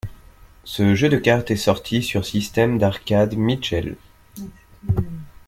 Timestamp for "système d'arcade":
2.25-3.35